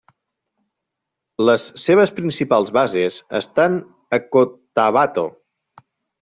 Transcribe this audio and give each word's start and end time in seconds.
Les 1.49 1.65
seves 1.81 2.13
principals 2.21 2.73
bases 2.79 3.19
estan 3.41 3.77
a 4.19 4.23
Cotabato. 4.35 5.29